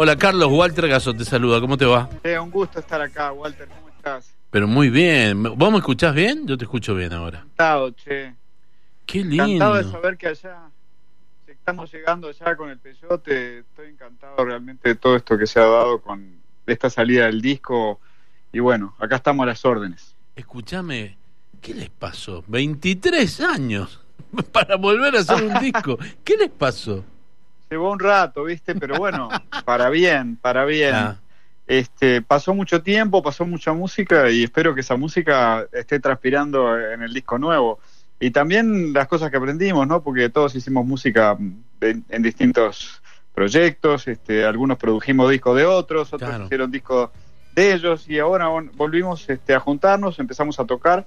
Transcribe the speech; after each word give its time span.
Hola 0.00 0.14
Carlos, 0.14 0.48
Walter 0.52 0.86
Gaso 0.86 1.12
te 1.12 1.24
saluda, 1.24 1.60
¿cómo 1.60 1.76
te 1.76 1.84
va? 1.84 2.08
Eh, 2.22 2.38
un 2.38 2.52
gusto 2.52 2.78
estar 2.78 3.00
acá, 3.00 3.32
Walter, 3.32 3.66
¿cómo 3.66 3.88
estás? 3.88 4.32
Pero 4.48 4.68
muy 4.68 4.90
bien, 4.90 5.42
¿vos 5.42 5.72
me 5.72 5.78
escuchás 5.78 6.14
bien? 6.14 6.46
Yo 6.46 6.56
te 6.56 6.66
escucho 6.66 6.94
bien 6.94 7.12
ahora. 7.12 7.38
Encantado, 7.38 7.90
che. 7.90 8.32
Qué 9.04 9.22
Encantado 9.22 9.74
de 9.74 9.82
lindo. 9.82 9.98
saber 9.98 10.16
que 10.16 10.28
allá 10.28 10.70
estamos 11.48 11.92
llegando 11.92 12.30
ya 12.30 12.54
con 12.54 12.70
el 12.70 12.78
Peyote. 12.78 13.58
Estoy 13.58 13.88
encantado 13.88 14.44
realmente 14.44 14.88
de 14.88 14.94
todo 14.94 15.16
esto 15.16 15.36
que 15.36 15.48
se 15.48 15.58
ha 15.58 15.66
dado 15.66 16.00
con 16.00 16.32
esta 16.68 16.88
salida 16.90 17.26
del 17.26 17.40
disco. 17.40 17.98
Y 18.52 18.60
bueno, 18.60 18.94
acá 19.00 19.16
estamos 19.16 19.42
a 19.42 19.46
las 19.46 19.64
órdenes. 19.64 20.14
Escúchame, 20.36 21.18
¿qué 21.60 21.74
les 21.74 21.90
pasó? 21.90 22.44
23 22.46 23.40
años 23.40 24.00
para 24.52 24.76
volver 24.76 25.16
a 25.16 25.20
hacer 25.22 25.42
un 25.42 25.58
disco. 25.58 25.98
¿Qué 26.22 26.36
les 26.36 26.50
pasó? 26.50 27.04
Llevó 27.70 27.92
un 27.92 27.98
rato, 27.98 28.44
¿viste? 28.44 28.74
Pero 28.74 28.98
bueno, 28.98 29.28
para 29.64 29.90
bien, 29.90 30.36
para 30.36 30.64
bien. 30.64 30.94
Ah, 30.94 31.16
Este, 31.66 32.22
pasó 32.22 32.54
mucho 32.54 32.82
tiempo, 32.82 33.22
pasó 33.22 33.44
mucha 33.44 33.74
música 33.74 34.30
y 34.30 34.44
espero 34.44 34.74
que 34.74 34.80
esa 34.80 34.96
música 34.96 35.66
esté 35.72 36.00
transpirando 36.00 36.78
en 36.80 37.02
el 37.02 37.12
disco 37.12 37.38
nuevo. 37.38 37.78
Y 38.18 38.30
también 38.30 38.94
las 38.94 39.06
cosas 39.06 39.30
que 39.30 39.36
aprendimos, 39.36 39.86
¿no? 39.86 40.02
Porque 40.02 40.30
todos 40.30 40.54
hicimos 40.54 40.86
música 40.86 41.36
en, 41.38 42.04
en 42.08 42.22
distintos 42.22 43.02
proyectos, 43.34 44.08
este, 44.08 44.44
algunos 44.46 44.78
produjimos 44.78 45.30
discos 45.30 45.56
de 45.56 45.66
otros, 45.66 46.12
otros 46.12 46.30
Claro. 46.30 46.44
hicieron 46.46 46.70
discos 46.70 47.10
de 47.52 47.74
ellos 47.74 48.08
y 48.08 48.18
ahora 48.18 48.48
vol- 48.48 48.70
volvimos 48.74 49.28
este, 49.28 49.54
a 49.54 49.60
juntarnos, 49.60 50.18
empezamos 50.18 50.58
a 50.58 50.64
tocar. 50.64 51.06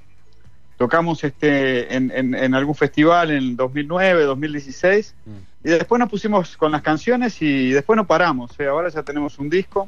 Tocamos 0.81 1.23
este, 1.23 1.95
en, 1.95 2.09
en- 2.09 2.33
en 2.33 2.55
algún 2.55 2.73
festival 2.73 3.29
en 3.29 3.55
2009, 3.55 4.23
2016 4.23 5.13
mm. 5.27 5.31
y 5.67 5.69
después 5.69 5.99
nos 5.99 6.09
pusimos 6.09 6.57
con 6.57 6.71
las 6.71 6.81
canciones 6.81 7.39
y 7.39 7.69
después 7.69 7.95
no 7.97 8.07
paramos. 8.07 8.59
¿eh? 8.59 8.65
Ahora 8.65 8.89
ya 8.89 9.03
tenemos 9.03 9.37
un 9.37 9.47
disco. 9.47 9.87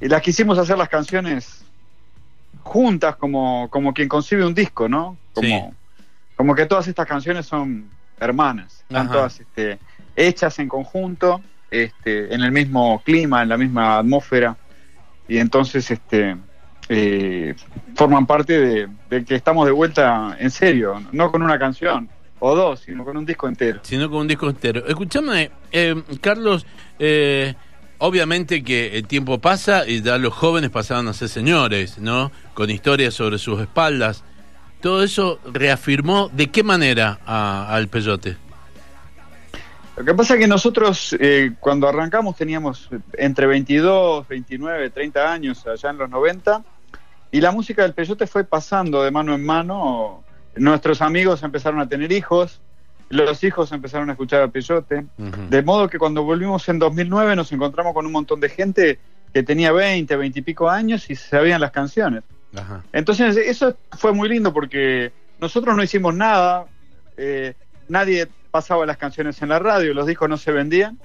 Y 0.00 0.06
las 0.06 0.22
quisimos 0.22 0.58
hacer 0.58 0.78
las 0.78 0.88
canciones 0.88 1.64
juntas, 2.62 3.16
como, 3.16 3.68
como 3.68 3.92
quien 3.92 4.08
concibe 4.08 4.46
un 4.46 4.54
disco, 4.54 4.88
¿no? 4.88 5.16
Como, 5.34 5.48
Sí. 5.48 5.76
como 6.36 6.54
que 6.54 6.66
todas 6.66 6.86
estas 6.86 7.08
canciones 7.08 7.44
son 7.44 7.90
hermanas. 8.20 8.82
Están 8.82 9.06
Ajá. 9.06 9.12
todas 9.12 9.40
este, 9.40 9.80
hechas 10.14 10.56
en 10.60 10.68
conjunto, 10.68 11.40
este, 11.68 12.32
en 12.32 12.42
el 12.42 12.52
mismo 12.52 13.02
clima, 13.04 13.42
en 13.42 13.48
la 13.48 13.56
misma 13.56 13.98
atmósfera. 13.98 14.56
Y 15.26 15.38
entonces 15.38 15.90
este, 15.90 16.36
eh, 16.92 17.54
forman 17.94 18.26
parte 18.26 18.58
de, 18.58 18.88
de 19.10 19.24
que 19.24 19.34
estamos 19.34 19.66
de 19.66 19.72
vuelta 19.72 20.36
en 20.38 20.50
serio, 20.50 21.02
no 21.12 21.30
con 21.32 21.42
una 21.42 21.58
canción 21.58 22.08
o 22.40 22.54
dos, 22.54 22.80
sino 22.80 23.04
con 23.04 23.16
un 23.16 23.24
disco 23.24 23.46
entero. 23.48 23.80
Sino 23.82 24.10
con 24.10 24.20
un 24.20 24.28
disco 24.28 24.48
entero. 24.48 24.84
Escúchame, 24.86 25.50
eh, 25.70 25.94
Carlos, 26.20 26.66
eh, 26.98 27.54
obviamente 27.98 28.64
que 28.64 28.98
el 28.98 29.06
tiempo 29.06 29.38
pasa 29.38 29.86
y 29.86 30.02
ya 30.02 30.18
los 30.18 30.32
jóvenes 30.34 30.70
pasaron 30.70 31.06
a 31.08 31.12
ser 31.12 31.28
señores, 31.28 31.98
¿no? 31.98 32.32
Con 32.54 32.68
historias 32.70 33.14
sobre 33.14 33.38
sus 33.38 33.60
espaldas. 33.60 34.24
Todo 34.80 35.04
eso 35.04 35.38
reafirmó 35.52 36.28
de 36.32 36.48
qué 36.50 36.64
manera 36.64 37.20
a- 37.24 37.72
al 37.72 37.86
peyote. 37.88 38.36
Lo 39.96 40.04
que 40.04 40.14
pasa 40.14 40.34
es 40.34 40.40
que 40.40 40.48
nosotros 40.48 41.14
eh, 41.20 41.52
cuando 41.60 41.86
arrancamos 41.86 42.34
teníamos 42.36 42.88
entre 43.12 43.46
22, 43.46 44.26
29, 44.26 44.90
30 44.90 45.32
años 45.32 45.64
allá 45.66 45.90
en 45.90 45.98
los 45.98 46.08
90 46.10 46.64
y 47.32 47.40
la 47.40 47.50
música 47.50 47.82
del 47.82 47.94
peyote 47.94 48.26
fue 48.26 48.44
pasando 48.44 49.02
de 49.02 49.10
mano 49.10 49.34
en 49.34 49.44
mano. 49.44 50.22
Nuestros 50.54 51.00
amigos 51.00 51.42
empezaron 51.42 51.80
a 51.80 51.88
tener 51.88 52.12
hijos, 52.12 52.60
los 53.08 53.42
hijos 53.42 53.72
empezaron 53.72 54.10
a 54.10 54.12
escuchar 54.12 54.42
al 54.42 54.50
peyote, 54.50 55.06
de 55.16 55.62
modo 55.62 55.88
que 55.88 55.98
cuando 55.98 56.22
volvimos 56.22 56.68
en 56.68 56.78
2009 56.78 57.34
nos 57.34 57.50
encontramos 57.50 57.94
con 57.94 58.04
un 58.04 58.12
montón 58.12 58.38
de 58.38 58.50
gente 58.50 58.98
que 59.32 59.42
tenía 59.42 59.72
20, 59.72 60.14
20 60.14 60.38
y 60.38 60.42
pico 60.42 60.68
años 60.68 61.10
y 61.10 61.16
sabían 61.16 61.62
las 61.62 61.70
canciones. 61.70 62.22
Ajá. 62.54 62.84
Entonces, 62.92 63.34
eso 63.38 63.76
fue 63.92 64.12
muy 64.12 64.28
lindo 64.28 64.52
porque 64.52 65.10
nosotros 65.40 65.74
no 65.74 65.82
hicimos 65.82 66.14
nada, 66.14 66.66
eh, 67.16 67.54
nadie 67.88 68.28
pasaba 68.50 68.84
las 68.84 68.98
canciones 68.98 69.40
en 69.40 69.48
la 69.48 69.58
radio, 69.58 69.94
los 69.94 70.06
discos 70.06 70.28
no 70.28 70.36
se 70.36 70.52
vendían, 70.52 70.98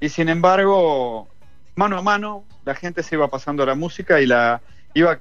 y 0.00 0.08
sin 0.08 0.30
embargo, 0.30 1.28
mano 1.74 1.98
a 1.98 2.02
mano, 2.02 2.44
la 2.64 2.74
gente 2.74 3.02
se 3.02 3.16
iba 3.16 3.28
pasando 3.28 3.66
la 3.66 3.74
música 3.74 4.20
y 4.20 4.26
la 4.26 4.62
iba, 4.94 5.20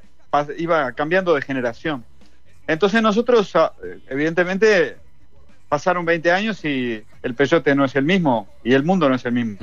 iba 0.57 0.91
cambiando 0.93 1.33
de 1.35 1.41
generación. 1.41 2.03
Entonces, 2.67 3.01
nosotros, 3.01 3.55
ah, 3.55 3.73
evidentemente, 4.09 4.97
pasaron 5.67 6.05
20 6.05 6.31
años 6.31 6.63
y 6.65 7.03
el 7.23 7.35
peyote 7.35 7.75
no 7.75 7.85
es 7.85 7.95
el 7.95 8.05
mismo 8.05 8.47
y 8.63 8.73
el 8.73 8.83
mundo 8.83 9.09
no 9.09 9.15
es 9.15 9.25
el 9.25 9.33
mismo. 9.33 9.57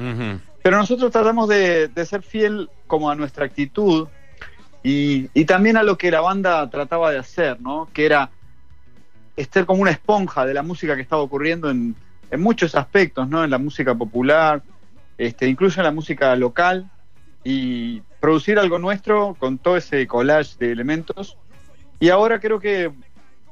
Pero 0.63 0.77
nosotros 0.77 1.11
tratamos 1.13 1.49
de, 1.49 1.89
de 1.89 2.07
ser 2.07 2.23
fiel 2.23 2.71
como 2.87 3.11
a 3.11 3.15
nuestra 3.15 3.45
actitud 3.45 4.09
y, 4.83 5.29
y 5.35 5.45
también 5.45 5.77
a 5.77 5.83
lo 5.83 5.99
que 5.99 6.11
la 6.11 6.21
banda 6.21 6.69
trataba 6.71 7.11
de 7.11 7.19
hacer, 7.19 7.61
¿no? 7.61 7.89
Que 7.93 8.07
era 8.07 8.31
estar 9.37 9.67
como 9.67 9.83
una 9.83 9.91
esponja 9.91 10.45
de 10.47 10.55
la 10.55 10.63
música 10.63 10.97
que 10.97 11.03
estaba 11.03 11.23
ocurriendo 11.23 11.71
en, 11.71 11.95
en 12.31 12.41
muchos 12.41 12.75
aspectos, 12.75 13.29
¿no? 13.29 13.45
En 13.45 13.51
la 13.51 13.59
música 13.59 13.95
popular, 13.95 14.63
este, 15.17 15.49
incluso 15.49 15.81
en 15.81 15.85
la 15.85 15.93
música 15.93 16.35
local 16.37 16.91
y 17.45 18.03
producir 18.21 18.59
algo 18.59 18.79
nuestro 18.79 19.37
con 19.39 19.59
todo 19.59 19.77
ese 19.77 20.07
collage 20.07 20.57
de 20.59 20.73
elementos. 20.73 21.37
Y 22.01 22.11
ahora 22.11 22.41
creo 22.41 22.61
que 22.61 22.91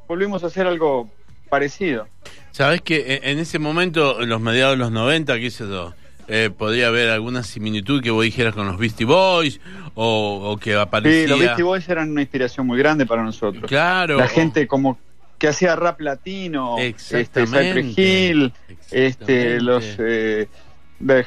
volvimos 0.09 0.44
a 0.44 0.49
hacer 0.49 0.66
algo 0.66 1.10
parecido. 1.49 2.09
Sabes 2.53 2.81
que 2.81 3.21
en 3.22 3.38
ese 3.38 3.59
momento, 3.59 4.22
en 4.22 4.28
los 4.28 4.41
mediados 4.41 4.75
de 4.75 4.78
los 4.78 4.93
90, 4.93 5.38
qué 5.38 5.50
sé 5.50 5.69
yo, 5.69 5.94
eh, 6.28 6.50
podría 6.56 6.88
haber 6.88 7.10
alguna 7.10 7.43
similitud 7.43 8.03
que 8.03 8.10
vos 8.10 8.25
dijeras 8.25 8.54
con 8.54 8.66
los 8.66 8.78
Beastie 8.78 9.06
Boys 9.06 9.60
o, 9.94 10.50
o 10.50 10.56
que 10.56 10.75
aparecía. 10.75 11.22
Sí, 11.22 11.27
los 11.28 11.38
Beastie 11.38 11.62
Boys 11.65 11.88
eran 11.88 12.10
una 12.10 12.22
inspiración 12.22 12.66
muy 12.66 12.78
grande 12.78 13.06
para 13.06 13.22
nosotros. 13.22 13.69
Claro. 13.69 14.19
la 14.19 14.28
gente 14.28 14.66
como 14.66 14.98
que 15.38 15.48
hacía 15.48 15.77
rap 15.77 16.00
latino, 16.00 16.78
este, 16.78 17.21
Exactamente. 17.21 18.00
Hill, 18.00 18.53
este, 18.91 19.60
los 19.60 19.84
eh, 19.98 20.48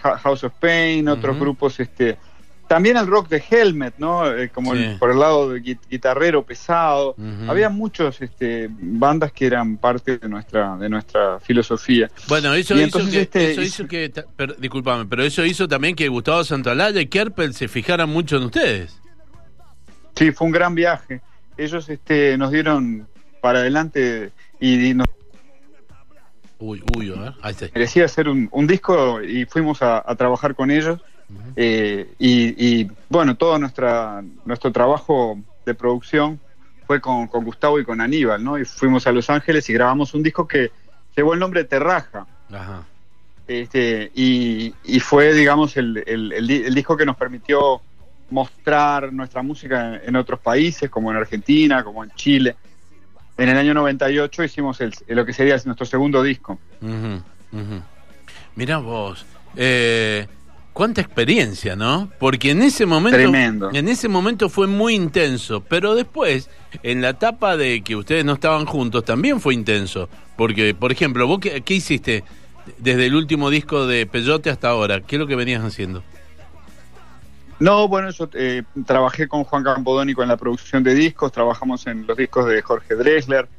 House 0.01 0.43
of 0.43 0.53
Pain, 0.59 1.07
otros 1.07 1.39
grupos, 1.39 1.79
este, 1.79 2.17
también 2.69 2.95
el 2.97 3.07
rock 3.07 3.27
de 3.27 3.43
Helmet, 3.49 3.95
¿no? 3.97 4.31
Eh, 4.31 4.49
como 4.49 4.73
el- 4.73 4.97
por 4.99 5.09
el 5.11 5.19
lado 5.19 5.49
de 5.49 5.61
gui- 5.61 5.79
guitarrero 5.89 6.43
pesado. 6.45 7.15
Había 7.47 7.67
muchos, 7.69 8.21
este, 8.21 8.69
bandas 8.71 9.31
que 9.33 9.47
eran 9.47 9.75
parte 9.77 10.17
de 10.19 10.29
nuestra, 10.29 10.77
de 10.77 10.87
nuestra 10.87 11.39
filosofía. 11.39 12.09
Bueno, 12.27 12.53
eso 12.53 12.75
Y 12.75 12.77
hizo 12.77 12.85
entonces 12.99 13.11
que, 13.11 13.21
este 13.21 13.51
eso 13.51 13.61
hizo- 13.63 13.87
que 13.87 14.09
per- 14.35 14.55
discúlpame, 14.57 15.05
pero 15.07 15.23
eso 15.23 15.43
hizo 15.43 15.67
también 15.67 15.95
que 15.95 16.07
Gustavo 16.07 16.43
Santaolalla 16.43 17.01
y 17.01 17.07
Kerpel 17.07 17.53
se 17.55 17.67
fijaran 17.67 18.07
mucho 18.09 18.37
en 18.37 18.43
ustedes. 18.43 18.97
Sí, 20.15 20.31
fue 20.31 20.45
un 20.47 20.53
gran 20.53 20.75
viaje. 20.75 21.21
Ellos, 21.57 21.89
este, 21.89 22.37
nos 22.37 22.51
dieron 22.51 23.07
para 23.41 23.59
adelante 23.59 24.31
y, 24.59 24.89
y 24.89 24.93
nos 24.93 25.07
Uy, 26.61 26.83
uy, 26.97 27.13
a 27.17 27.21
ver, 27.21 27.33
ahí 27.41 27.51
está. 27.51 27.67
merecía 27.73 28.03
hacer 28.05 28.27
un, 28.27 28.49
un 28.51 28.67
disco 28.67 29.21
y 29.23 29.45
fuimos 29.45 29.81
a, 29.81 30.03
a 30.05 30.15
trabajar 30.15 30.55
con 30.55 30.71
ellos. 30.71 30.99
Eh, 31.55 32.13
y, 32.19 32.81
y, 32.81 32.91
bueno, 33.09 33.35
todo 33.35 33.57
nuestra, 33.59 34.23
nuestro 34.45 34.71
trabajo 34.71 35.37
de 35.65 35.73
producción 35.75 36.39
fue 36.87 36.99
con, 37.01 37.27
con 37.27 37.43
Gustavo 37.43 37.79
y 37.79 37.85
con 37.85 38.01
Aníbal, 38.01 38.43
¿no? 38.43 38.57
Y 38.57 38.65
fuimos 38.65 39.05
a 39.07 39.11
Los 39.11 39.29
Ángeles 39.29 39.69
y 39.69 39.73
grabamos 39.73 40.13
un 40.13 40.23
disco 40.23 40.47
que 40.47 40.71
llevó 41.15 41.33
el 41.33 41.39
nombre 41.39 41.63
Terraja. 41.65 42.25
Ajá. 42.51 42.83
Este, 43.47 44.11
y, 44.15 44.73
y 44.83 44.99
fue, 44.99 45.33
digamos, 45.33 45.75
el, 45.77 46.03
el- 46.05 46.31
el 46.33 46.47
di- 46.47 46.63
el 46.65 46.73
disco 46.75 46.95
que 46.95 47.05
nos 47.05 47.15
permitió 47.17 47.81
mostrar 48.29 49.11
nuestra 49.11 49.41
música 49.41 49.95
en, 49.95 50.09
en 50.09 50.15
otros 50.15 50.39
países, 50.39 50.89
como 50.89 51.09
en 51.11 51.17
Argentina, 51.17 51.83
como 51.83 52.03
en 52.03 52.11
Chile. 52.11 52.55
En 53.37 53.49
el 53.49 53.57
año 53.57 53.73
98 53.73 54.43
hicimos 54.43 54.79
el, 54.81 54.93
lo 55.07 55.25
que 55.25 55.33
sería 55.33 55.55
nuestro 55.65 55.85
segundo 55.85 56.21
disco. 56.21 56.59
Ujú, 56.81 57.21
ujú. 57.53 57.81
Mirá 58.55 58.77
vos, 58.77 59.25
eh, 59.55 60.27
cuánta 60.73 61.01
experiencia, 61.01 61.75
¿no? 61.75 62.09
Porque 62.19 62.51
en 62.51 62.61
ese 62.61 62.85
momento, 62.85 63.17
Tremendo. 63.17 63.69
en 63.73 63.87
ese 63.87 64.07
momento 64.07 64.49
fue 64.49 64.67
muy 64.67 64.95
intenso, 64.95 65.61
pero 65.61 65.95
después, 65.95 66.49
en 66.83 67.01
la 67.01 67.09
etapa 67.09 67.57
de 67.57 67.81
que 67.81 67.95
ustedes 67.95 68.25
no 68.25 68.33
estaban 68.33 68.65
juntos, 68.65 69.05
también 69.05 69.41
fue 69.41 69.53
intenso. 69.53 70.09
Porque, 70.37 70.73
por 70.73 70.91
ejemplo, 70.91 71.27
vos 71.27 71.39
qué, 71.39 71.61
qué 71.61 71.73
hiciste 71.73 72.23
desde 72.77 73.07
el 73.07 73.15
último 73.15 73.49
disco 73.49 73.87
de 73.87 74.05
Peyote 74.05 74.49
hasta 74.49 74.69
ahora? 74.69 75.01
¿Qué 75.01 75.15
es 75.15 75.19
lo 75.19 75.27
que 75.27 75.35
venías 75.35 75.63
haciendo? 75.63 76.03
No, 77.59 77.87
bueno, 77.89 78.09
yo 78.11 78.29
eh, 78.33 78.63
trabajé 78.85 79.27
con 79.27 79.43
Juan 79.43 79.63
Campodónico 79.63 80.23
en 80.23 80.29
la 80.29 80.37
producción 80.37 80.81
de 80.83 80.93
discos, 80.93 81.31
trabajamos 81.31 81.85
en 81.87 82.07
los 82.07 82.15
discos 82.15 82.47
de 82.47 82.61
Jorge 82.61 82.95
Drexler, 82.95 83.49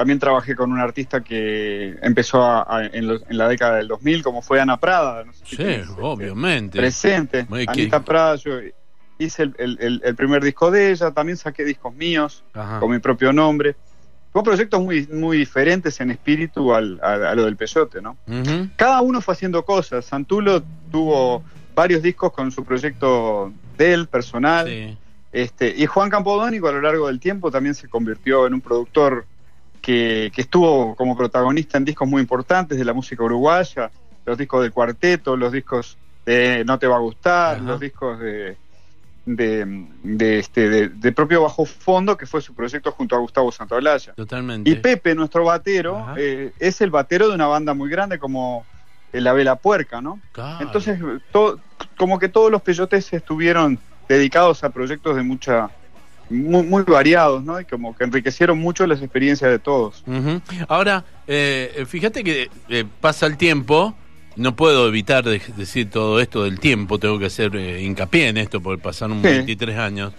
también 0.00 0.18
trabajé 0.18 0.56
con 0.56 0.72
un 0.72 0.78
artista 0.80 1.20
que 1.22 1.94
empezó 2.00 2.42
a- 2.42 2.62
a- 2.66 2.86
en, 2.86 3.06
los- 3.06 3.22
en 3.28 3.36
la 3.36 3.48
década 3.48 3.76
del 3.76 3.86
2000, 3.88 4.22
como 4.22 4.40
fue 4.40 4.58
Ana 4.58 4.78
Prada, 4.78 5.24
no 5.24 5.32
sé 5.34 5.40
si 5.44 5.50
Sí, 5.50 5.56
tenés, 5.58 5.88
este, 5.90 6.00
obviamente. 6.00 6.78
presente. 6.78 7.46
Anita 7.68 8.02
Prada, 8.02 8.36
yo 8.36 8.52
hice 9.18 9.42
el, 9.58 10.00
el- 10.02 10.16
primer 10.16 10.42
disco 10.42 10.70
de 10.70 10.90
ella, 10.92 11.10
también 11.10 11.36
saqué 11.36 11.66
discos 11.66 11.94
míos 11.94 12.42
Ajá. 12.54 12.80
con 12.80 12.90
mi 12.90 12.98
propio 12.98 13.30
nombre. 13.30 13.76
Son 14.32 14.42
proyectos 14.42 14.80
muy, 14.80 15.06
muy 15.08 15.36
diferentes 15.36 16.00
en 16.00 16.12
espíritu 16.12 16.72
al- 16.72 16.98
a, 17.02 17.32
a 17.32 17.34
lo 17.34 17.44
del 17.44 17.56
peyote, 17.56 18.00
¿no? 18.00 18.16
Cada 18.76 19.02
uno 19.02 19.20
fue 19.20 19.34
haciendo 19.34 19.62
cosas. 19.66 20.06
Santulo 20.06 20.62
tuvo 20.90 21.44
varios 21.74 22.00
discos 22.00 22.32
con 22.32 22.50
su 22.50 22.64
proyecto 22.64 23.52
de 23.76 23.92
él, 23.92 24.06
personal. 24.08 24.96
Este, 25.30 25.74
y 25.76 25.84
Juan 25.84 26.08
Campodónico 26.08 26.68
a 26.68 26.72
lo 26.72 26.80
largo 26.80 27.06
del 27.08 27.20
tiempo 27.20 27.50
también 27.50 27.74
se 27.74 27.86
convirtió 27.86 28.46
en 28.46 28.54
un 28.54 28.62
productor 28.62 29.26
que, 29.80 30.30
que, 30.34 30.42
estuvo 30.42 30.94
como 30.94 31.16
protagonista 31.16 31.78
en 31.78 31.84
discos 31.84 32.08
muy 32.08 32.20
importantes 32.20 32.78
de 32.78 32.84
la 32.84 32.92
música 32.92 33.22
uruguaya, 33.22 33.90
los 34.26 34.38
discos 34.38 34.62
del 34.62 34.72
cuarteto, 34.72 35.36
los 35.36 35.52
discos 35.52 35.96
de 36.26 36.64
No 36.64 36.78
te 36.78 36.86
va 36.86 36.96
a 36.96 37.00
gustar, 37.00 37.60
los 37.60 37.80
discos 37.80 38.18
de, 38.20 38.56
de, 39.24 40.38
este, 40.38 40.88
de, 40.88 41.12
propio 41.12 41.42
Bajo 41.42 41.64
Fondo, 41.64 42.16
que 42.16 42.26
fue 42.26 42.40
su 42.40 42.54
proyecto 42.54 42.92
junto 42.92 43.16
a 43.16 43.18
Gustavo 43.18 43.52
Santaolalla. 43.52 44.12
Totalmente. 44.14 44.68
Y 44.68 44.76
Pepe, 44.76 45.14
nuestro 45.14 45.44
batero, 45.44 46.14
eh, 46.16 46.52
es 46.58 46.80
el 46.80 46.90
batero 46.90 47.28
de 47.28 47.34
una 47.34 47.46
banda 47.46 47.74
muy 47.74 47.90
grande 47.90 48.18
como 48.18 48.64
La 49.12 49.32
Vela 49.32 49.56
Puerca, 49.56 50.00
¿no? 50.00 50.20
Entonces, 50.60 50.98
como 51.96 52.18
que 52.18 52.28
todos 52.28 52.50
los 52.50 52.62
peyotes 52.62 53.12
estuvieron 53.12 53.78
dedicados 54.08 54.64
a 54.64 54.70
proyectos 54.70 55.16
de 55.16 55.22
mucha 55.22 55.70
muy, 56.30 56.82
variados, 56.84 57.44
¿no? 57.44 57.60
Y 57.60 57.64
como 57.64 57.96
que 57.96 58.04
enriquecieron 58.04 58.58
mucho 58.58 58.86
las 58.86 59.00
experiencias 59.00 59.50
de 59.50 59.58
todos. 59.58 60.04
Ahora, 60.68 61.04
eh, 61.26 61.84
fíjate 61.86 62.24
que 62.24 62.48
eh, 62.68 62.84
pasa 63.00 63.26
el 63.26 63.36
tiempo 63.36 63.94
no 64.36 64.56
puedo 64.56 64.88
evitar 64.88 65.24
decir 65.24 65.90
todo 65.90 66.20
esto 66.20 66.44
del 66.44 66.60
tiempo, 66.60 66.98
tengo 66.98 67.18
que 67.18 67.26
hacer 67.26 67.54
eh, 67.56 67.82
hincapié 67.82 68.28
en 68.28 68.36
esto 68.36 68.60
porque 68.60 68.82
pasaron 68.82 69.20
23 69.20 69.76
años, 69.76 70.12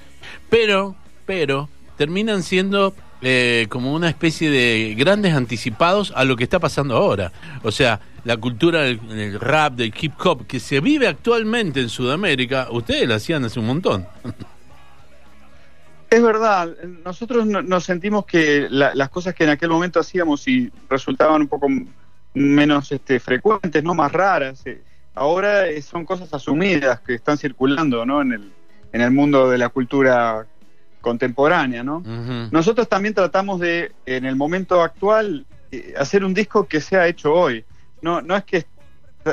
pero, 0.50 0.96
pero, 1.25 1.69
terminan 1.98 2.44
siendo 2.44 2.94
eh, 3.22 3.68
como 3.69 3.94
una 3.94 4.10
especie 4.10 4.50
de 4.50 4.96
grandes 4.96 5.34
anticipados 5.34 6.12
a 6.16 6.24
lo 6.24 6.36
que 6.36 6.44
está 6.44 6.60
pasando 6.60 6.96
ahora. 6.96 7.31
O 7.63 7.72
sea, 7.72 8.00
la 8.24 8.38
cultura 8.38 8.81
del, 8.81 9.40
rap, 9.40 9.74
del 9.74 9.94
hip 10.00 10.13
hop, 10.24 10.46
que 10.46 10.60
se 10.60 10.80
vive 10.80 11.08
actualmente 11.08 11.80
en 11.80 11.90
Sudamérica, 11.90 12.68
ustedes 12.72 13.08
la 13.08 13.16
hacían 13.16 13.46
hace 13.46 13.60
un 13.60 13.68
montón. 13.68 14.08
Es 16.12 16.22
verdad, 16.22 16.75
nosotros 17.06 17.46
nos 17.46 17.86
sentimos 17.86 18.25
que 18.25 18.68
las 18.69 19.08
cosas 19.08 19.34
que 19.34 19.46
en 19.46 19.50
aquel 19.52 19.69
momento 19.69 19.98
hacíamos 19.98 20.46
y 20.46 20.69
resultaban 20.90 21.42
un 21.42 21.48
poco 21.48 21.69
menos 22.34 22.92
este, 22.92 23.18
frecuentes, 23.22 23.81
no 23.81 23.94
más 23.94 24.12
raras. 24.12 24.62
Eh, 24.66 24.81
ahora 25.16 25.68
eh, 25.68 25.81
son 25.81 26.04
cosas 26.04 26.34
asumidas 26.34 27.00
que 27.00 27.13
están 27.13 27.38
circulando 27.38 28.06
¿no? 28.06 28.22
en, 28.22 28.34
el, 28.34 28.52
en 28.92 29.00
el 29.00 29.12
mundo 29.12 29.50
de 29.50 29.58
la 29.58 29.69
cultura 29.69 30.46
contemporánea. 31.00 31.81
¿no? 31.81 32.04
Nosotros 32.52 32.90
también 32.90 33.13
tratamos 33.13 33.62
de, 33.62 33.94
en 34.06 34.25
el 34.25 34.36
momento 34.36 34.81
actual, 34.81 35.46
eh, 35.72 35.94
hacer 35.98 36.25
un 36.25 36.34
disco 36.34 36.68
que 36.68 36.81
sea 36.81 37.08
hecho 37.08 37.34
hoy. 37.34 37.63
No, 38.02 38.22
no 38.22 38.36
es 38.36 38.44
que 38.44 38.66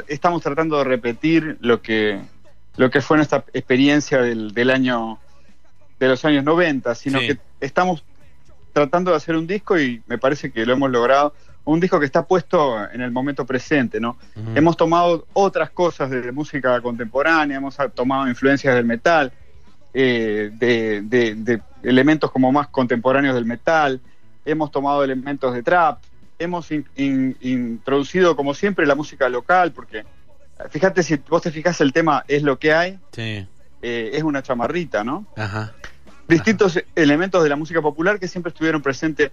estamos 0.06 0.42
tratando 0.42 0.78
de 0.78 0.84
repetir 0.84 1.58
lo 1.60 1.82
que, 1.82 2.20
lo 2.76 2.88
que 2.88 3.00
fue 3.00 3.16
nuestra 3.16 3.44
experiencia 3.52 4.22
del, 4.22 4.54
del 4.54 4.70
año 4.70 5.19
de 5.98 6.08
los 6.08 6.24
años 6.24 6.44
90, 6.44 6.94
sino 6.94 7.18
que 7.18 7.38
estamos 7.60 8.04
tratando 8.72 9.10
de 9.10 9.16
hacer 9.16 9.36
un 9.36 9.46
disco 9.46 9.78
y 9.78 10.02
me 10.06 10.18
parece 10.18 10.50
que 10.52 10.64
lo 10.64 10.72
hemos 10.72 10.90
logrado. 10.90 11.34
Un 11.64 11.80
disco 11.80 11.98
que 12.00 12.06
está 12.06 12.24
puesto 12.26 12.82
en 12.90 13.02
el 13.02 13.10
momento 13.10 13.44
presente, 13.44 14.00
¿no? 14.00 14.16
Hemos 14.54 14.76
tomado 14.76 15.26
otras 15.34 15.70
cosas 15.70 16.08
de, 16.08 16.32
música 16.32 16.80
contemporánea, 16.80 17.58
hemos 17.58 17.76
tomado 17.94 18.26
influencias 18.26 18.74
del 18.74 18.86
metal, 18.86 19.32
eh, 19.92 20.50
de, 20.54 21.60
elementos 21.82 22.30
como 22.30 22.50
más 22.52 22.68
contemporáneos 22.68 23.34
del 23.34 23.44
metal, 23.44 24.00
hemos 24.46 24.70
tomado 24.70 25.04
elementos 25.04 25.52
de 25.52 25.62
trap, 25.62 25.98
hemos 26.38 26.68
introducido 26.70 28.34
como 28.34 28.54
siempre 28.54 28.86
la 28.86 28.94
música 28.94 29.28
local, 29.28 29.72
porque 29.72 30.04
fíjate 30.70 31.02
si 31.02 31.16
vos 31.28 31.42
te 31.42 31.50
fijas 31.50 31.80
el 31.82 31.92
tema 31.92 32.24
es 32.28 32.42
lo 32.42 32.58
que 32.58 32.72
hay, 32.72 32.98
eh, 33.82 34.10
es 34.12 34.22
una 34.22 34.42
chamarrita, 34.42 35.04
¿no? 35.04 35.26
Distintos 36.26 36.78
elementos 36.94 37.42
de 37.42 37.48
la 37.48 37.56
música 37.56 37.80
popular 37.80 38.19
que 38.20 38.28
siempre 38.28 38.50
estuvieron 38.50 38.82
presentes 38.82 39.30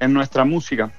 en 0.00 0.12
nuestra 0.12 0.44
música. 0.44 0.90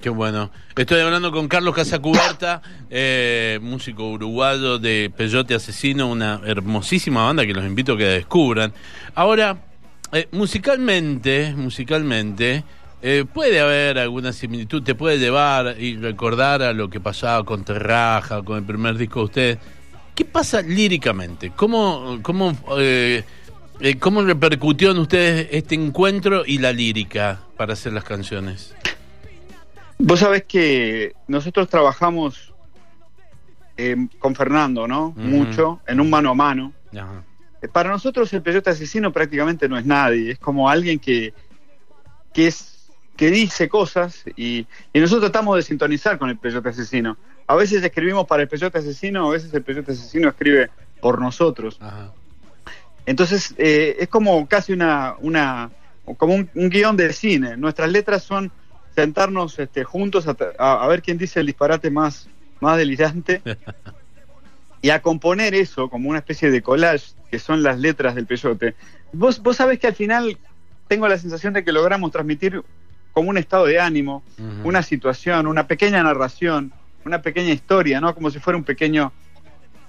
Qué 0.00 0.10
bueno. 0.10 0.50
Estoy 0.76 1.00
hablando 1.00 1.32
con 1.32 1.48
Carlos 1.48 1.74
Casacuberta, 1.74 2.60
eh, 2.90 3.58
músico 3.62 4.10
uruguayo 4.10 4.78
de 4.78 5.10
Peyote 5.16 5.54
Asesino, 5.54 6.08
una 6.08 6.40
hermosísima 6.44 7.24
banda 7.24 7.46
que 7.46 7.54
los 7.54 7.64
invito 7.64 7.94
a 7.94 7.98
que 7.98 8.04
descubran. 8.04 8.74
Ahora, 9.14 9.56
eh, 10.12 10.28
musicalmente, 10.32 11.54
musicalmente, 11.56 12.62
eh, 13.02 13.24
puede 13.32 13.60
haber 13.60 13.98
alguna 13.98 14.32
similitud, 14.32 14.82
te 14.82 14.94
puede 14.94 15.18
llevar 15.18 15.76
y 15.78 15.96
recordar 15.96 16.62
a 16.62 16.72
lo 16.72 16.90
que 16.90 17.00
pasaba 17.00 17.44
con 17.44 17.64
Terraja, 17.64 18.42
con 18.42 18.58
el 18.58 18.64
primer 18.64 18.96
disco 18.96 19.20
de 19.20 19.24
ustedes. 19.24 19.58
¿Qué 20.16 20.24
pasa 20.24 20.62
líricamente? 20.62 21.52
¿Cómo, 21.54 22.20
cómo, 22.22 22.56
cómo 24.00 24.22
repercutió 24.22 24.90
en 24.90 24.98
ustedes 24.98 25.48
este 25.52 25.74
encuentro 25.74 26.42
y 26.46 26.58
la 26.58 26.72
lírica 26.72 27.40
para 27.56 27.74
hacer 27.74 27.92
las 27.92 28.02
canciones? 28.02 28.74
Vos 29.98 30.20
sabés 30.20 30.44
que 30.44 31.14
nosotros 31.28 31.68
trabajamos 31.68 32.54
eh, 33.76 34.08
con 34.18 34.34
Fernando, 34.34 34.88
¿no? 34.88 35.12
Mucho, 35.16 35.80
en 35.86 36.00
un 36.00 36.08
mano 36.08 36.30
a 36.30 36.34
mano. 36.34 36.72
Eh, 37.62 37.68
para 37.68 37.90
nosotros 37.90 38.32
el 38.32 38.40
peyote 38.40 38.70
asesino 38.70 39.12
prácticamente 39.12 39.68
no 39.68 39.76
es 39.76 39.84
nadie, 39.84 40.32
es 40.32 40.38
como 40.38 40.70
alguien 40.70 40.98
que, 40.98 41.34
que 42.32 42.46
es 42.46 42.76
que 43.16 43.30
dice 43.30 43.68
cosas 43.68 44.24
y, 44.36 44.66
nosotros 44.94 45.30
tratamos 45.30 45.56
de 45.56 45.62
sintonizar 45.62 46.18
con 46.18 46.30
el 46.30 46.38
peyote 46.38 46.68
asesino. 46.68 47.16
A 47.46 47.54
veces 47.54 47.82
escribimos 47.82 48.26
para 48.26 48.42
el 48.42 48.48
peyote 48.48 48.78
asesino, 48.78 49.28
a 49.28 49.32
veces 49.32 49.52
el 49.54 49.62
peyote 49.62 49.92
asesino 49.92 50.28
escribe 50.28 50.70
por 51.00 51.20
nosotros. 51.20 51.78
Entonces 53.04 53.54
eh, 53.58 53.96
es 54.00 54.08
como 54.08 54.48
casi 54.48 54.72
una, 54.72 55.14
una 55.20 55.70
como 56.16 56.34
un 56.34 56.50
guion 56.70 56.96
de 56.96 57.12
cine. 57.12 57.56
Nuestras 57.56 57.90
letras 57.90 58.24
son 58.24 58.50
sentarnos 58.96 59.58
este, 59.58 59.84
juntos 59.84 60.26
a, 60.58 60.86
ver 60.88 61.02
quién 61.02 61.18
dice 61.18 61.40
el 61.40 61.46
disparate 61.46 61.90
más, 61.90 62.28
más 62.60 62.78
delirante 62.78 63.42
y 64.82 64.90
a 64.90 65.02
componer 65.02 65.54
eso 65.54 65.90
como 65.90 66.08
una 66.08 66.18
especie 66.18 66.50
de 66.50 66.62
collage, 66.62 67.14
que 67.30 67.38
son 67.38 67.62
las 67.62 67.78
letras 67.78 68.14
del 68.14 68.26
peyote. 68.26 68.74
Vos, 69.12 69.42
vos 69.42 69.56
sabés 69.56 69.78
que 69.78 69.86
al 69.86 69.94
final 69.94 70.38
tengo 70.88 71.06
la 71.08 71.18
sensación 71.18 71.52
de 71.52 71.62
que 71.62 71.72
logramos 71.72 72.10
transmitir 72.10 72.62
como 73.12 73.30
un 73.30 73.38
estado 73.38 73.66
de 73.66 73.80
ánimo, 73.80 74.22
una 74.64 74.82
situación, 74.82 75.46
una 75.46 75.66
pequeña 75.66 76.02
narración, 76.02 76.72
una 77.06 77.22
pequeña 77.22 77.52
historia, 77.52 78.00
¿no? 78.00 78.14
Como 78.14 78.30
si 78.30 78.38
fuera 78.38 78.56
un 78.56 78.64
pequeño, 78.64 79.12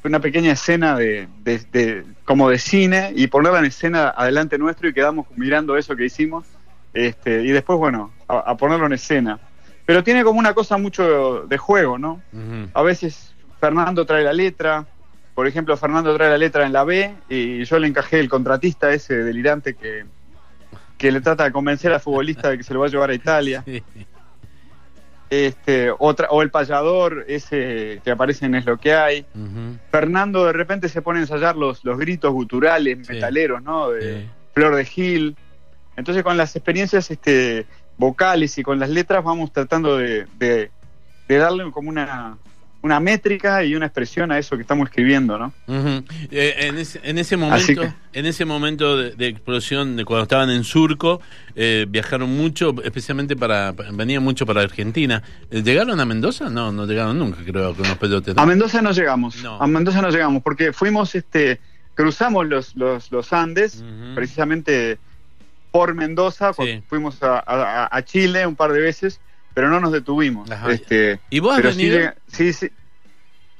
una 0.03 0.19
pequeña 0.19 0.51
escena 0.51 0.95
de, 0.95 1.27
de, 1.43 2.05
como 2.25 2.49
de 2.49 2.59
cine 2.59 3.11
y 3.15 3.27
ponerla 3.27 3.59
en 3.59 3.65
escena 3.65 4.13
adelante 4.15 4.57
nuestro 4.57 4.87
y 4.87 4.93
quedamos 4.93 5.27
mirando 5.35 5.77
eso 5.77 5.95
que 5.95 6.05
hicimos 6.05 6.45
este, 6.93 7.43
y 7.43 7.51
después, 7.51 7.77
bueno, 7.77 8.11
a, 8.27 8.55
ponerlo 8.57 8.85
en 8.87 8.93
escena. 8.93 9.39
Pero 9.85 10.03
tiene 10.03 10.23
como 10.23 10.39
una 10.39 10.53
cosa 10.53 10.77
mucho 10.77 11.45
de 11.47 11.57
juego, 11.57 11.97
¿no? 11.97 12.21
A 12.73 12.81
veces 12.81 13.33
Fernando 13.59 14.05
trae 14.05 14.23
la 14.23 14.33
letra, 14.33 14.85
por 15.33 15.47
ejemplo, 15.47 15.77
Fernando 15.77 16.15
trae 16.15 16.29
la 16.29 16.37
letra 16.37 16.65
en 16.65 16.73
la 16.73 16.83
B 16.83 17.13
y 17.29 17.63
yo 17.63 17.77
le 17.79 17.87
encajé 17.87 18.19
el 18.19 18.27
contratista 18.27 18.91
ese 18.91 19.23
delirante 19.23 19.75
que, 19.75 20.05
que 20.97 21.11
le 21.11 21.21
trata 21.21 21.43
de 21.43 21.51
convencer 21.51 21.93
al 21.93 21.99
futbolista 21.99 22.49
de 22.49 22.57
que 22.57 22.63
se 22.63 22.73
lo 22.73 22.79
va 22.79 22.87
a 22.87 22.89
llevar 22.89 23.11
a 23.11 23.13
Italia. 23.13 23.63
Este, 25.29 25.91
otra, 25.99 26.29
o 26.29 26.41
el 26.41 26.51
payador, 26.51 27.25
ese 27.27 27.99
que 28.03 28.11
aparece 28.11 28.45
en 28.45 28.55
Es 28.55 28.65
lo 28.65 28.77
que 28.77 28.93
hay. 28.93 29.25
Fernando 29.91 30.45
de 30.45 30.53
repente 30.53 30.87
se 30.89 31.01
pone 31.01 31.19
a 31.19 31.21
ensayar 31.23 31.55
los, 31.55 31.83
los 31.83 31.97
gritos 31.97 32.31
guturales, 32.31 33.07
metaleros, 33.09 33.61
¿no? 33.61 33.89
De 33.89 34.25
Flor 34.53 34.75
de 34.75 34.85
Gil. 34.85 35.35
Entonces 35.97 36.23
con 36.23 36.37
las 36.37 36.55
experiencias 36.55 37.11
este, 37.11 37.65
vocales 37.97 38.57
y 38.57 38.63
con 38.63 38.79
las 38.79 38.89
letras 38.89 39.23
vamos 39.23 39.51
tratando 39.51 39.97
de, 39.97 40.27
darle 41.27 41.71
como 41.71 41.89
una, 41.89 42.37
una 42.81 42.99
métrica 42.99 43.63
y 43.63 43.75
una 43.75 43.87
expresión 43.87 44.31
a 44.31 44.37
eso 44.37 44.55
que 44.55 44.61
estamos 44.61 44.87
escribiendo, 44.89 45.37
¿no? 45.37 45.53
Eh, 46.31 46.55
en, 46.59 46.77
ese, 46.77 46.99
en, 47.03 47.17
ese, 47.17 47.35
momento, 47.35 47.83
en 48.13 48.25
ese 48.25 48.45
momento 48.45 48.97
de, 48.97 49.27
explosión, 49.27 49.95
de 49.95 50.05
cuando 50.05 50.23
estaban 50.23 50.49
en 50.49 50.63
Surco, 50.63 51.21
eh, 51.55 51.85
viajaron 51.89 52.35
mucho, 52.35 52.75
especialmente 52.83 53.35
para, 53.35 53.71
venían 53.71 54.23
mucho 54.23 54.45
para 54.45 54.61
Argentina. 54.61 55.23
Eh, 55.49 55.63
¿Llegaron 55.63 55.99
a 55.99 56.05
Mendoza? 56.05 56.49
No, 56.49 56.71
no 56.71 56.85
llegaron 56.85 57.17
nunca, 57.17 57.39
creo, 57.43 57.73
con 57.73 57.87
los 57.87 57.97
pelotes. 57.97 58.37
A 58.37 58.45
Mendoza 58.45 58.81
no 58.81 58.91
llegamos. 58.91 59.43
A 59.45 59.67
Mendoza 59.67 60.01
no 60.01 60.09
llegamos 60.09 60.43
porque 60.43 60.71
fuimos, 60.71 61.15
este, 61.15 61.59
cruzamos 61.95 62.47
los, 62.47 62.75
los, 62.75 63.11
los 63.11 63.33
Andes, 63.33 63.83
precisamente 64.15 64.99
por 65.71 65.93
Mendoza, 65.93 66.53
fuimos 66.87 67.19
a, 67.21 68.01
Chile 68.03 68.47
un 68.47 68.55
par 68.55 68.71
de 68.71 68.81
veces, 68.81 69.19
pero 69.57 69.71
no 69.71 69.79
nos 69.79 69.91
detuvimos. 69.91 70.47
Este, 70.69 71.19
¿Y 71.31 71.39
vos 71.39 71.57
has 71.57 71.63
venido? 71.63 72.13
Sí, 72.27 72.53
sí, 72.53 72.69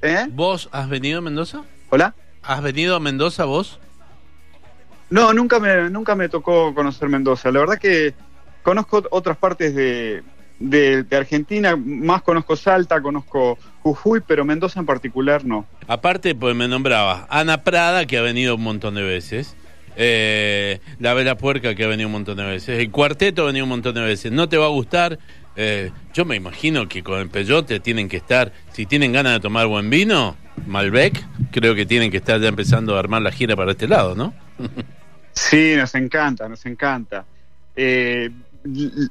¿Eh? 0.00 0.26
¿Vos 0.30 0.68
has 0.70 0.88
venido 0.88 1.18
a 1.18 1.20
Mendoza? 1.20 1.64
¿Hola? 1.90 2.14
¿Has 2.40 2.62
venido 2.62 2.94
a 2.94 3.00
Mendoza 3.00 3.46
vos? 3.46 3.80
No, 5.10 5.32
nunca 5.32 5.58
me, 5.58 5.90
nunca 5.90 6.14
me 6.14 6.28
tocó 6.28 6.72
conocer 6.72 7.08
Mendoza. 7.08 7.50
La 7.50 7.58
verdad 7.58 7.78
que 7.78 8.14
conozco 8.62 9.02
otras 9.10 9.38
partes 9.38 9.74
de, 9.74 10.22
de, 10.60 11.16
Argentina, 11.16 11.74
más 11.74 12.22
conozco 12.22 12.54
Salta, 12.54 13.02
conozco 13.02 13.58
Jujuy, 13.82 14.20
pero 14.24 14.44
Mendoza 14.44 14.78
en 14.78 14.86
particular 14.86 15.44
no. 15.44 15.66
Aparte, 15.88 16.32
pues 16.36 16.54
me 16.54 16.68
nombraba 16.68 17.26
Ana 17.28 17.64
Prada, 17.64 18.06
que 18.06 18.18
ha 18.18 18.22
venido 18.22 18.54
un 18.54 18.62
montón 18.62 18.94
de 18.94 19.02
veces. 19.02 19.56
Eh, 19.96 20.78
la 21.00 21.12
Vela 21.14 21.36
Puerca, 21.36 21.74
que 21.74 21.82
ha 21.82 21.88
venido 21.88 22.06
un 22.06 22.12
montón 22.12 22.36
de 22.36 22.44
veces. 22.44 22.78
El 22.78 22.92
cuarteto 22.92 23.42
ha 23.42 23.46
venido 23.46 23.64
un 23.64 23.70
montón 23.70 23.96
de 23.96 24.02
veces. 24.02 24.30
No 24.30 24.48
te 24.48 24.56
va 24.56 24.66
a 24.66 24.68
gustar. 24.68 25.18
Eh, 25.60 25.90
yo 26.14 26.24
me 26.24 26.36
imagino 26.36 26.88
que 26.88 27.02
con 27.02 27.18
el 27.18 27.30
peyote 27.30 27.80
tienen 27.80 28.08
que 28.08 28.18
estar, 28.18 28.52
si 28.72 28.86
tienen 28.86 29.12
ganas 29.12 29.32
de 29.32 29.40
tomar 29.40 29.66
buen 29.66 29.90
vino, 29.90 30.36
Malbec, 30.68 31.20
creo 31.50 31.74
que 31.74 31.84
tienen 31.84 32.12
que 32.12 32.18
estar 32.18 32.40
ya 32.40 32.46
empezando 32.46 32.94
a 32.94 33.00
armar 33.00 33.22
la 33.22 33.32
gira 33.32 33.56
para 33.56 33.72
este 33.72 33.88
lado, 33.88 34.14
¿no? 34.14 34.32
sí, 35.32 35.74
nos 35.76 35.96
encanta, 35.96 36.48
nos 36.48 36.64
encanta. 36.64 37.24
Eh, 37.74 38.30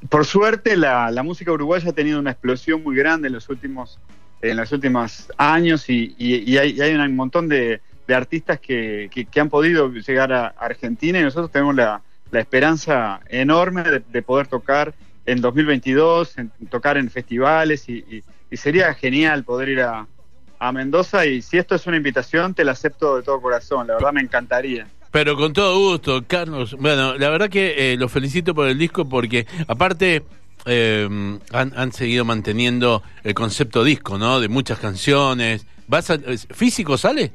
por 0.07 0.25
suerte 0.25 0.77
la, 0.77 1.11
música 1.21 1.51
uruguaya 1.51 1.89
ha 1.89 1.93
tenido 1.93 2.17
una 2.17 2.31
explosión 2.31 2.81
muy 2.81 2.95
grande 2.95 3.27
en 3.27 3.33
los 3.33 3.49
últimos 3.49 3.99
en 4.41 4.55
los 4.55 4.71
últimos 4.71 5.27
años 5.35 5.89
y, 5.89 6.15
hay, 6.57 6.95
un 6.95 7.15
montón 7.17 7.49
de, 7.49 7.81
artistas 8.07 8.57
que, 8.61 9.09
han 9.35 9.49
podido 9.49 9.91
llegar 9.91 10.31
a 10.31 10.47
Argentina 10.47 11.19
y 11.19 11.23
nosotros 11.23 11.51
tenemos 11.51 11.75
la, 11.75 12.01
esperanza 12.31 13.19
enorme 13.27 13.83
de, 13.83 14.21
poder 14.21 14.47
tocar 14.47 14.93
en 15.27 15.41
2022, 15.41 16.36
tocar 16.72 16.98
en 16.98 17.12
festivales 17.12 17.88
y, 17.88 18.24
sería 18.53 18.93
genial 18.93 19.43
poder 19.43 19.69
ir 19.69 19.81
a, 19.81 20.07
a 20.57 20.72
Mendoza 20.72 21.25
y 21.25 21.41
si 21.41 21.57
esto 21.57 21.75
es 21.75 21.86
una 21.86 21.98
invitación 21.98 22.53
te 22.53 22.63
la 22.63 22.72
acepto 22.72 23.17
de 23.17 23.24
todo 23.24 23.41
corazón, 23.41 23.88
la 23.88 23.96
verdad 23.96 24.13
me 24.13 24.22
encantaría. 24.22 24.88
Pero 25.12 25.36
con 25.36 25.53
todo 25.53 25.77
gusto, 25.77 26.24
Carlos. 26.25 26.75
Bueno, 26.79 27.17
la 27.17 27.29
verdad 27.29 27.50
que 27.50 27.93
eh, 27.93 27.98
los 27.98 28.12
felicito 28.12 28.55
por 28.55 28.67
el 28.67 28.77
disco 28.77 29.07
porque 29.07 29.46
aparte 29.67 30.24
eh, 30.65 31.39
han, 31.51 31.91
seguido 31.91 32.25
manteniendo 32.25 33.03
el 33.24 33.34
concepto 33.34 33.84
disco, 33.84 34.17
¿no? 34.17 34.39
De 34.39 34.48
muchas 34.48 34.79
canciones. 34.79 35.65
¿Vas 35.88 36.12
¿Físico 36.51 36.98
sale? 36.98 37.31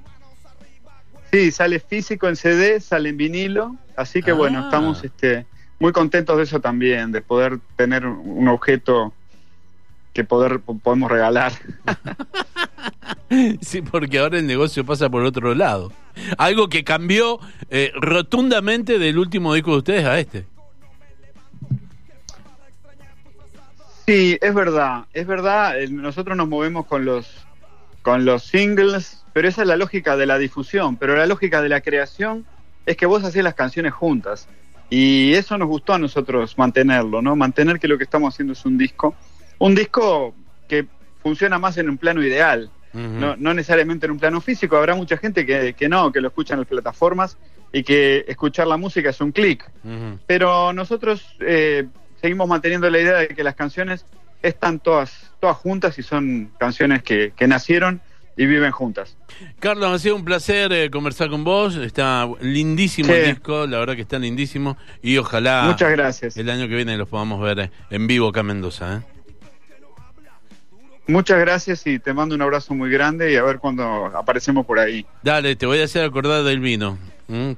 Sí, 1.32 1.50
sale 1.50 1.80
físico 1.80 2.28
en 2.28 2.36
CD, 2.36 2.80
sale 2.80 3.08
en 3.08 3.16
vinilo. 3.16 3.76
Así 3.96 4.22
que 4.22 4.32
bueno, 4.32 4.60
ah. 4.60 4.64
estamos 4.64 5.02
este, 5.02 5.46
muy 5.82 5.90
contentos 5.90 6.36
de 6.36 6.44
eso 6.44 6.60
también, 6.60 7.10
de 7.10 7.22
poder 7.22 7.58
tener 7.74 8.06
un 8.06 8.46
objeto 8.46 9.12
que 10.12 10.22
poder 10.22 10.60
podemos 10.60 11.10
regalar. 11.10 11.50
sí, 13.60 13.82
porque 13.82 14.20
ahora 14.20 14.38
el 14.38 14.46
negocio 14.46 14.86
pasa 14.86 15.10
por 15.10 15.24
otro 15.24 15.56
lado. 15.56 15.92
Algo 16.38 16.68
que 16.68 16.84
cambió 16.84 17.40
eh, 17.68 17.90
rotundamente 17.96 19.00
del 19.00 19.18
último 19.18 19.54
disco 19.54 19.72
de 19.72 19.78
ustedes 19.78 20.04
a 20.04 20.20
este. 20.20 20.44
Sí, 24.06 24.38
es 24.40 24.54
verdad, 24.54 25.06
es 25.12 25.26
verdad. 25.26 25.80
Eh, 25.80 25.88
nosotros 25.88 26.36
nos 26.36 26.46
movemos 26.46 26.86
con 26.86 27.04
los 27.04 27.26
con 28.02 28.24
los 28.24 28.44
singles, 28.44 29.24
pero 29.32 29.48
esa 29.48 29.62
es 29.62 29.68
la 29.68 29.76
lógica 29.76 30.16
de 30.16 30.26
la 30.26 30.38
difusión. 30.38 30.96
Pero 30.96 31.16
la 31.16 31.26
lógica 31.26 31.60
de 31.60 31.68
la 31.68 31.80
creación 31.80 32.46
es 32.86 32.96
que 32.96 33.06
vos 33.06 33.24
hacés 33.24 33.42
las 33.42 33.54
canciones 33.54 33.92
juntas. 33.92 34.46
Y 34.94 35.32
eso 35.34 35.56
nos 35.56 35.68
gustó 35.68 35.94
a 35.94 35.98
nosotros 35.98 36.58
mantenerlo, 36.58 37.22
¿no? 37.22 37.34
Mantener 37.34 37.80
que 37.80 37.88
lo 37.88 37.96
que 37.96 38.04
estamos 38.04 38.34
haciendo 38.34 38.52
es 38.52 38.64
un 38.66 38.76
disco. 38.76 39.14
Un 39.58 39.74
disco 39.74 40.34
que 40.68 40.86
funciona 41.22 41.58
más 41.58 41.78
en 41.78 41.88
un 41.88 41.96
plano 41.96 42.22
ideal 42.22 42.70
no, 42.92 43.36
no, 43.36 43.54
necesariamente 43.54 44.06
en 44.06 44.12
un 44.12 44.18
plano 44.18 44.40
físico, 44.40 44.76
habrá 44.76 44.94
mucha 44.94 45.16
gente 45.16 45.46
que, 45.46 45.74
que, 45.74 45.88
no, 45.88 46.12
que 46.12 46.20
lo 46.20 46.28
escucha 46.28 46.54
en 46.54 46.60
las 46.60 46.68
plataformas 46.68 47.38
y 47.72 47.82
que 47.82 48.24
escuchar 48.28 48.66
la 48.66 48.76
música 48.76 49.10
es 49.10 49.20
un 49.20 49.32
clic. 49.32 49.68
Pero 50.26 50.72
nosotros 50.72 51.36
eh, 51.40 51.86
seguimos 52.20 52.48
manteniendo 52.48 52.90
la 52.90 53.00
idea 53.00 53.14
de 53.14 53.28
que 53.28 53.42
las 53.42 53.54
canciones 53.54 54.04
están 54.42 54.78
todas, 54.78 55.32
todas 55.40 55.56
juntas 55.56 55.98
y 55.98 56.02
son 56.02 56.52
canciones 56.58 57.02
que, 57.02 57.32
que 57.34 57.46
nacieron 57.46 58.02
y 58.36 58.46
viven 58.46 58.70
juntas. 58.70 59.16
Carlos, 59.60 59.90
ha 59.90 59.98
sido 59.98 60.16
un 60.16 60.24
placer 60.24 60.72
eh, 60.72 60.90
conversar 60.90 61.28
con 61.28 61.44
vos. 61.44 61.76
Está 61.76 62.28
lindísimo 62.40 63.12
el 63.12 63.26
disco, 63.26 63.66
la 63.66 63.78
verdad 63.78 63.94
que 63.94 64.02
está 64.02 64.18
lindísimo. 64.18 64.76
Y 65.02 65.18
ojalá 65.18 65.64
Muchas 65.66 65.90
gracias. 65.90 66.36
el 66.36 66.48
año 66.50 66.68
que 66.68 66.74
viene 66.74 66.96
los 66.96 67.08
podamos 67.08 67.40
ver 67.40 67.70
en 67.90 68.06
vivo 68.06 68.28
acá 68.28 68.40
en 68.40 68.46
Mendoza. 68.46 68.96
¿eh? 68.96 69.00
Muchas 71.06 71.40
gracias 71.40 71.86
y 71.86 71.98
te 71.98 72.14
mando 72.14 72.34
un 72.34 72.42
abrazo 72.42 72.74
muy 72.74 72.90
grande 72.90 73.32
y 73.32 73.36
a 73.36 73.42
ver 73.42 73.58
cuando 73.58 74.06
aparecemos 74.16 74.64
por 74.64 74.78
ahí. 74.78 75.04
Dale, 75.22 75.56
te 75.56 75.66
voy 75.66 75.80
a 75.80 75.84
hacer 75.84 76.04
acordar 76.04 76.44
del 76.44 76.60
vino. 76.60 76.98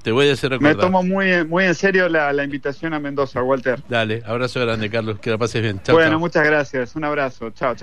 Te 0.03 0.13
voy 0.13 0.29
a 0.29 0.35
hacer 0.35 0.51
recordar. 0.51 0.77
Me 0.77 0.81
tomo 0.81 1.03
muy, 1.03 1.45
muy 1.45 1.65
en 1.65 1.75
serio 1.75 2.09
la, 2.09 2.45
invitación 2.45 2.95
a 2.95 3.01
Mendoza, 3.01 3.43
Walter. 3.43 3.83
Dale, 3.89 4.23
abrazo 4.25 4.61
grande, 4.61 4.89
Carlos. 4.89 5.19
Que 5.19 5.31
la 5.31 5.39
pases 5.39 5.63
bien. 5.63 5.81
bueno, 5.91 6.19
muchas 6.21 6.45
gracias. 6.45 6.95
Un 6.95 7.05
abrazo. 7.05 7.51
Chao, 7.51 7.75
chao. 7.75 7.83